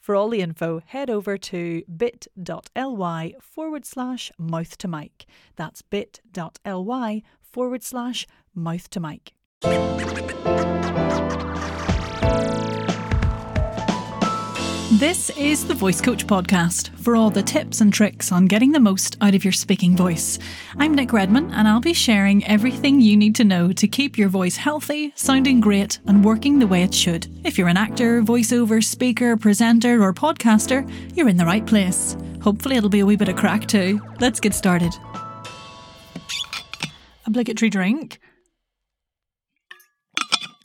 [0.00, 5.26] For all the info, head over to bit.ly forward slash mouth to mic.
[5.56, 9.32] That's bit.ly forward slash mouth to mic.
[14.98, 18.80] This is the Voice Coach Podcast for all the tips and tricks on getting the
[18.80, 20.40] most out of your speaking voice.
[20.76, 24.28] I'm Nic Redman, and I'll be sharing everything you need to know to keep your
[24.28, 27.28] voice healthy, sounding great, and working the way it should.
[27.44, 32.16] If you're an actor, voiceover, speaker, presenter, or podcaster, you're in the right place.
[32.42, 34.00] Hopefully, it'll be a wee bit of crack too.
[34.18, 34.92] Let's get started.
[37.24, 38.18] Obligatory drink.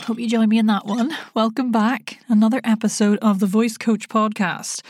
[0.05, 1.15] Hope you join me in that one.
[1.33, 2.19] Welcome back.
[2.27, 4.81] Another episode of the Voice Coach podcast.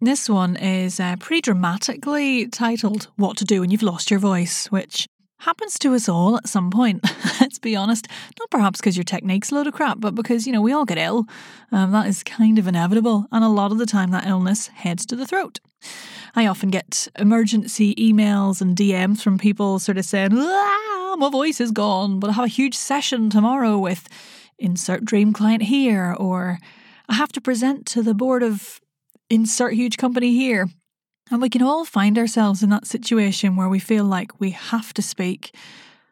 [0.00, 4.66] This one is uh, pretty dramatically titled What to Do When You've Lost Your Voice,
[4.66, 5.06] which
[5.38, 7.04] happens to us all at some point.
[7.40, 8.08] Let's be honest.
[8.36, 10.84] Not perhaps because your technique's a load of crap, but because, you know, we all
[10.84, 11.26] get ill.
[11.70, 13.26] Um, that is kind of inevitable.
[13.30, 15.60] And a lot of the time, that illness heads to the throat.
[16.34, 21.60] I often get emergency emails and DMs from people sort of saying, ah, my voice
[21.60, 24.08] is gone, but I have a huge session tomorrow with
[24.58, 26.58] insert dream client here, or
[27.08, 28.80] I have to present to the board of
[29.30, 30.68] insert huge company here.
[31.30, 34.94] And we can all find ourselves in that situation where we feel like we have
[34.94, 35.54] to speak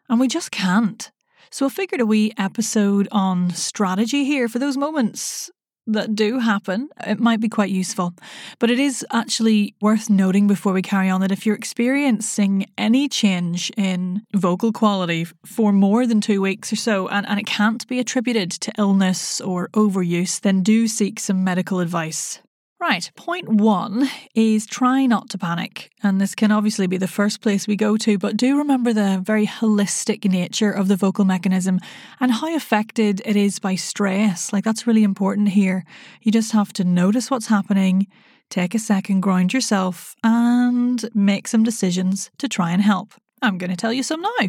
[0.09, 1.11] and we just can't.
[1.49, 5.49] So I figured a wee episode on strategy here for those moments
[5.87, 8.13] that do happen, it might be quite useful.
[8.59, 13.07] But it is actually worth noting before we carry on that if you're experiencing any
[13.07, 17.87] change in vocal quality for more than two weeks or so, and, and it can't
[17.87, 22.39] be attributed to illness or overuse, then do seek some medical advice.
[22.79, 25.89] Right, point one is try not to panic.
[26.03, 29.19] And this can obviously be the first place we go to, but do remember the
[29.23, 31.79] very holistic nature of the vocal mechanism
[32.19, 34.53] and how affected it is by stress.
[34.53, 35.85] Like, that's really important here.
[36.21, 38.05] You just have to notice what's happening,
[38.51, 43.13] take a second, ground yourself, and make some decisions to try and help.
[43.41, 44.47] I'm going to tell you some now.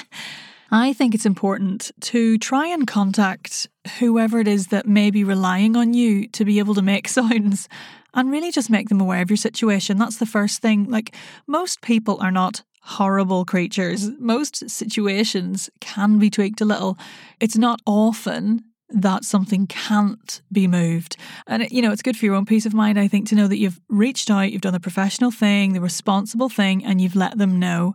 [0.70, 3.68] I think it's important to try and contact
[3.98, 7.68] whoever it is that may be relying on you to be able to make sounds
[8.14, 9.96] and really just make them aware of your situation.
[9.96, 10.88] That's the first thing.
[10.90, 11.14] Like,
[11.46, 14.10] most people are not horrible creatures.
[14.18, 16.98] Most situations can be tweaked a little.
[17.38, 21.16] It's not often that something can't be moved.
[21.46, 23.46] And, you know, it's good for your own peace of mind, I think, to know
[23.46, 27.38] that you've reached out, you've done the professional thing, the responsible thing, and you've let
[27.38, 27.94] them know.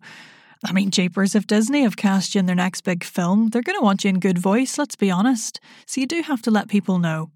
[0.66, 3.78] I mean, Japers, if Disney have cast you in their next big film, they're going
[3.78, 5.60] to want you in good voice, let's be honest.
[5.86, 7.30] So you do have to let people know.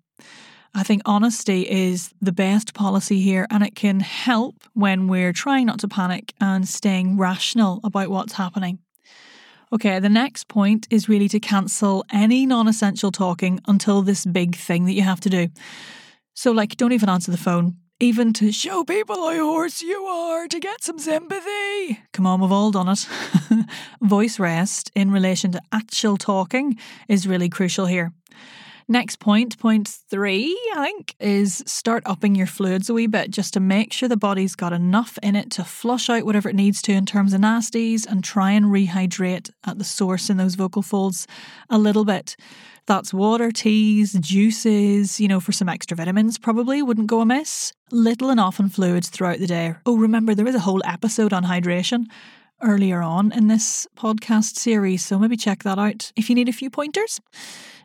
[0.74, 5.66] I think honesty is the best policy here, and it can help when we're trying
[5.66, 8.80] not to panic and staying rational about what's happening.
[9.72, 14.56] Okay, the next point is really to cancel any non essential talking until this big
[14.56, 15.50] thing that you have to do.
[16.34, 20.48] So, like, don't even answer the phone even to show people how hoarse you are
[20.48, 22.00] to get some sympathy.
[22.14, 23.06] Come on, we've all done it.
[24.02, 26.78] Voice rest in relation to actual talking
[27.10, 28.14] is really crucial here.
[28.92, 33.54] Next point, point three, I think, is start upping your fluids a wee bit just
[33.54, 36.82] to make sure the body's got enough in it to flush out whatever it needs
[36.82, 40.82] to in terms of nasties and try and rehydrate at the source in those vocal
[40.82, 41.28] folds
[41.70, 42.36] a little bit.
[42.88, 47.72] That's water, teas, juices, you know, for some extra vitamins probably wouldn't go amiss.
[47.92, 49.76] Little and often fluids throughout the day.
[49.86, 52.08] Oh, remember, there is a whole episode on hydration
[52.64, 56.54] earlier on in this podcast series, so maybe check that out if you need a
[56.54, 57.22] few pointers.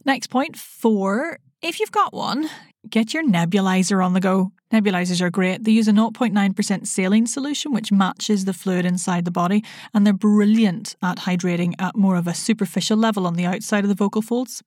[0.05, 2.51] Next point four if you've got one,
[2.91, 4.53] get your nebulizer on the go.
[4.71, 5.65] Nebulizers are great.
[5.65, 9.65] They use a 0.9% saline solution, which matches the fluid inside the body,
[9.95, 13.89] and they're brilliant at hydrating at more of a superficial level on the outside of
[13.89, 14.63] the vocal folds.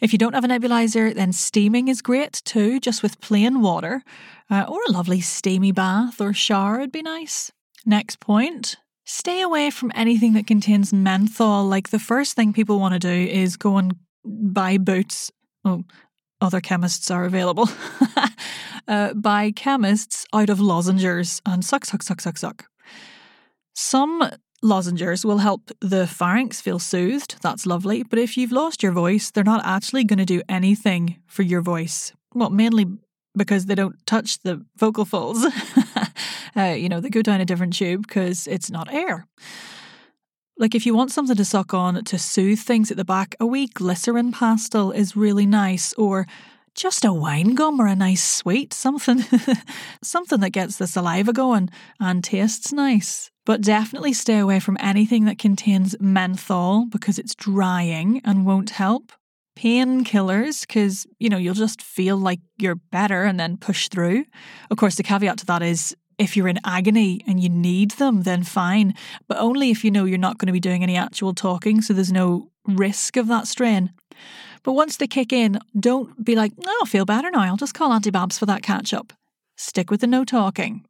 [0.00, 4.04] If you don't have a nebulizer, then steaming is great too, just with plain water,
[4.48, 7.50] uh, or a lovely steamy bath or shower would be nice.
[7.84, 11.66] Next point stay away from anything that contains menthol.
[11.66, 15.30] Like the first thing people want to do is go and buy Boots.
[15.64, 15.84] Oh,
[16.40, 17.68] other chemists are available.
[18.88, 22.66] uh, buy chemists out of lozenges and suck, suck, suck, suck, suck.
[23.74, 24.28] Some
[24.64, 29.28] Lozenges will help the pharynx feel soothed, that's lovely, but if you've lost your voice,
[29.32, 32.12] they're not actually going to do anything for your voice.
[32.32, 32.86] Well, mainly
[33.36, 35.44] because they don't touch the vocal folds.
[36.56, 39.26] uh, you know, they go down a different tube because it's not air.
[40.62, 43.44] Like if you want something to suck on to soothe things at the back, a
[43.44, 46.24] wee glycerin pastille is really nice, or
[46.76, 49.24] just a wine gum or a nice sweet, something
[50.04, 51.68] something that gets the saliva going
[51.98, 53.28] and tastes nice.
[53.44, 59.10] But definitely stay away from anything that contains menthol because it's drying and won't help.
[59.58, 64.26] Painkillers, because you know, you'll just feel like you're better and then push through.
[64.70, 68.22] Of course, the caveat to that is if you're in agony and you need them,
[68.22, 68.94] then fine,
[69.28, 71.92] but only if you know you're not going to be doing any actual talking, so
[71.92, 73.92] there's no risk of that strain.
[74.62, 77.42] But once they kick in, don't be like, oh, no, I'll feel better now.
[77.42, 79.12] I'll just call Auntie Babs for that catch up.
[79.56, 80.84] Stick with the no talking.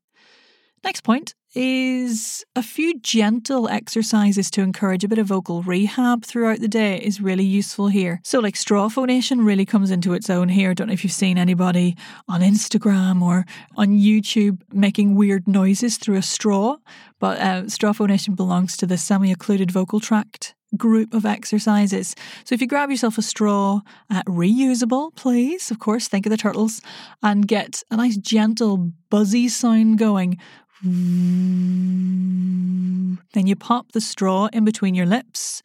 [0.85, 6.61] Next point is a few gentle exercises to encourage a bit of vocal rehab throughout
[6.61, 8.21] the day is really useful here.
[8.25, 10.71] So, like straw phonation really comes into its own here.
[10.71, 11.97] I Don't know if you've seen anybody
[12.27, 13.45] on Instagram or
[13.77, 16.79] on YouTube making weird noises through a straw,
[17.21, 22.15] but uh, straw phonation belongs to the semi occluded vocal tract group of exercises.
[22.45, 23.81] So if you grab yourself a straw,
[24.11, 26.81] uh, reusable, please, of course, think of the turtles,
[27.23, 30.39] and get a nice gentle buzzy sound going.
[30.85, 35.63] Then you pop the straw in between your lips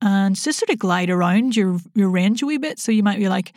[0.00, 2.78] and just sort of glide around your, your range a wee bit.
[2.78, 3.52] So you might be like,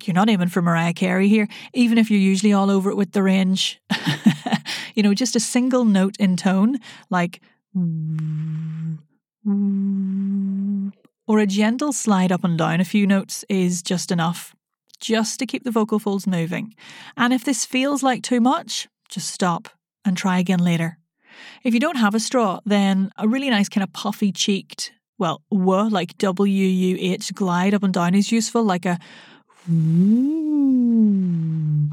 [0.00, 2.96] like you're not aiming for Mariah Carey here, even if you're usually all over it
[2.96, 3.80] with the range.
[4.94, 6.78] you know, just a single note in tone,
[7.10, 7.42] like
[11.30, 14.52] or a gentle slide up and down a few notes is just enough,
[14.98, 16.74] just to keep the vocal folds moving.
[17.16, 19.68] And if this feels like too much, just stop
[20.04, 20.98] and try again later.
[21.62, 25.40] If you don't have a straw, then a really nice kind of puffy cheeked, well,
[25.52, 28.98] w like W U H glide up and down is useful, like a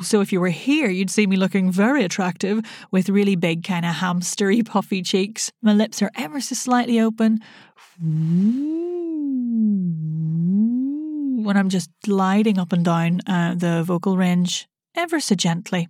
[0.02, 3.86] so if you were here, you'd see me looking very attractive with really big, kind
[3.86, 5.52] of hamstery, puffy cheeks.
[5.62, 7.40] My lips are ever so slightly open.
[11.48, 14.68] When I'm just gliding up and down uh, the vocal range
[14.98, 15.88] ever so gently.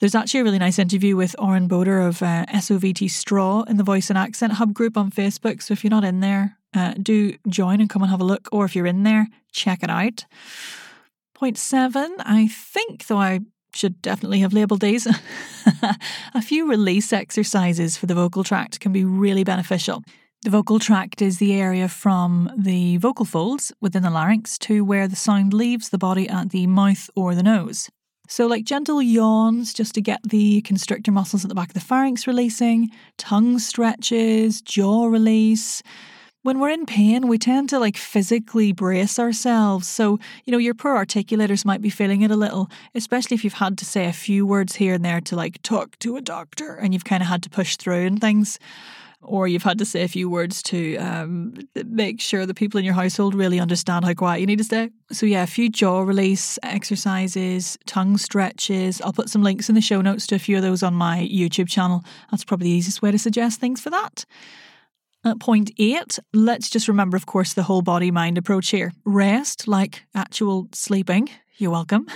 [0.00, 3.84] There's actually a really nice interview with Oren Boder of uh, SOVT Straw in the
[3.84, 5.60] Voice and Accent Hub group on Facebook.
[5.60, 8.48] So if you're not in there, uh, do join and come and have a look.
[8.50, 10.24] Or if you're in there, check it out.
[11.34, 13.40] Point seven, I think, though I
[13.74, 15.06] should definitely have labelled these,
[16.34, 20.02] a few release exercises for the vocal tract can be really beneficial.
[20.42, 25.08] The vocal tract is the area from the vocal folds within the larynx to where
[25.08, 27.90] the sound leaves the body at the mouth or the nose.
[28.28, 31.80] So, like gentle yawns just to get the constrictor muscles at the back of the
[31.80, 35.82] pharynx releasing, tongue stretches, jaw release.
[36.42, 39.88] When we're in pain, we tend to like physically brace ourselves.
[39.88, 43.54] So, you know, your poor articulators might be feeling it a little, especially if you've
[43.54, 46.76] had to say a few words here and there to like talk to a doctor
[46.76, 48.60] and you've kind of had to push through and things
[49.20, 51.54] or you've had to say a few words to um,
[51.86, 54.90] make sure the people in your household really understand how quiet you need to stay.
[55.10, 59.00] So, yeah, a few jaw release exercises, tongue stretches.
[59.00, 61.28] I'll put some links in the show notes to a few of those on my
[61.30, 62.04] YouTube channel.
[62.30, 64.24] That's probably the easiest way to suggest things for that.
[65.24, 68.92] At point eight, let's just remember, of course, the whole body mind approach here.
[69.04, 72.06] Rest, like actual sleeping, you're welcome.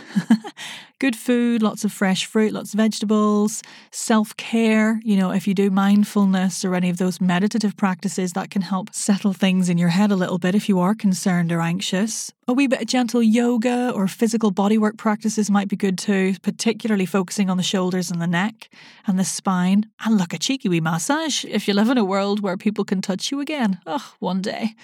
[1.01, 5.01] Good food, lots of fresh fruit, lots of vegetables, self care.
[5.05, 8.95] You know, if you do mindfulness or any of those meditative practices, that can help
[8.95, 12.33] settle things in your head a little bit if you are concerned or anxious.
[12.47, 17.07] A wee bit of gentle yoga or physical bodywork practices might be good too, particularly
[17.07, 18.69] focusing on the shoulders and the neck
[19.09, 19.87] and the spine.
[20.05, 23.03] And look, a cheeky wee massage if you live in a world where people can
[23.03, 23.81] touch you again.
[23.87, 24.77] Oh, one day.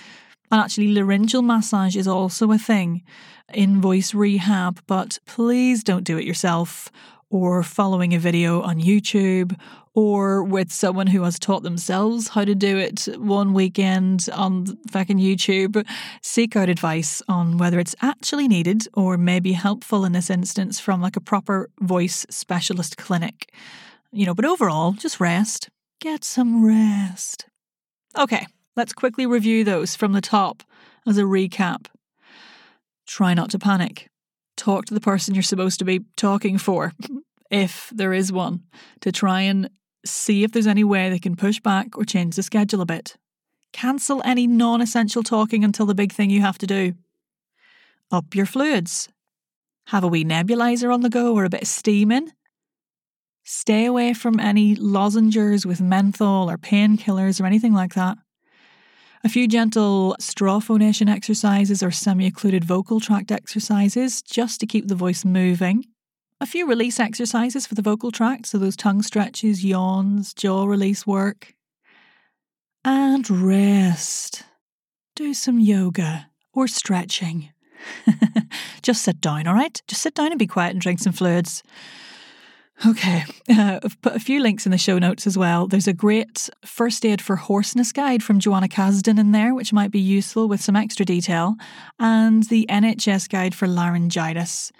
[0.50, 3.02] And actually, laryngeal massage is also a thing
[3.52, 6.90] in voice rehab, but please don't do it yourself
[7.30, 9.58] or following a video on YouTube
[9.94, 15.18] or with someone who has taught themselves how to do it one weekend on fucking
[15.18, 15.84] YouTube.
[16.22, 21.02] Seek out advice on whether it's actually needed or maybe helpful in this instance from
[21.02, 23.52] like a proper voice specialist clinic.
[24.12, 25.68] You know, but overall, just rest.
[26.00, 27.46] Get some rest.
[28.16, 28.46] Okay,
[28.78, 30.62] Let's quickly review those from the top
[31.04, 31.86] as a recap.
[33.08, 34.08] Try not to panic.
[34.56, 36.92] Talk to the person you're supposed to be talking for,
[37.50, 38.62] if there is one,
[39.00, 39.68] to try and
[40.06, 43.16] see if there's any way they can push back or change the schedule a bit.
[43.72, 46.92] Cancel any non essential talking until the big thing you have to do.
[48.12, 49.08] Up your fluids.
[49.86, 52.30] Have a wee nebulizer on the go or a bit of steaming.
[53.42, 58.18] Stay away from any lozenges with menthol or painkillers or anything like that.
[59.24, 64.86] A few gentle straw phonation exercises or semi occluded vocal tract exercises just to keep
[64.86, 65.84] the voice moving.
[66.40, 71.04] A few release exercises for the vocal tract, so those tongue stretches, yawns, jaw release
[71.04, 71.54] work.
[72.84, 74.44] And rest.
[75.16, 77.50] Do some yoga or stretching.
[78.82, 79.82] Just sit down, all right?
[79.88, 81.64] Just sit down and be quiet and drink some fluids.
[82.86, 85.66] Okay, uh, I've put a few links in the show notes as well.
[85.66, 89.90] There's a great first aid for hoarseness guide from Joanna Cazden in there, which might
[89.90, 91.56] be useful with some extra detail,
[91.98, 94.70] and the NHS guide for laryngitis.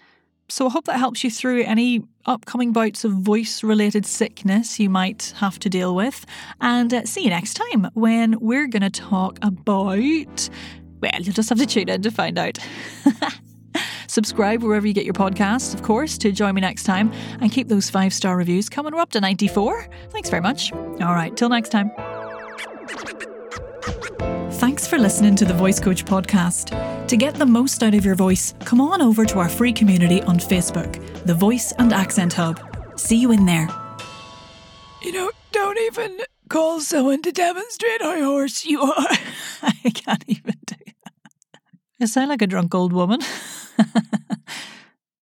[0.49, 4.89] So I hope that helps you through any upcoming bouts of voice related sickness you
[4.89, 6.25] might have to deal with.
[6.61, 10.49] And uh, see you next time when we're going to talk about.
[11.01, 12.59] Well, you'll just have to tune in to find out.
[14.09, 17.69] Subscribe wherever you get your podcasts, of course, to join me next time and keep
[17.69, 18.95] those five star reviews coming.
[18.95, 19.87] We're up to 94.
[20.11, 20.73] Thanks very much.
[20.73, 21.91] All right, till next time.
[24.53, 27.07] Thanks for listening to the Voice Coach podcast.
[27.07, 30.23] To get the most out of your voice, come on over to our free community
[30.23, 32.61] on Facebook, the Voice and Accent Hub.
[32.97, 33.69] See you in there.
[35.03, 39.07] You know, don't even call someone to demonstrate how hoarse you are.
[39.63, 41.61] I can't even do that.
[42.01, 43.21] I sound like a drunk old woman.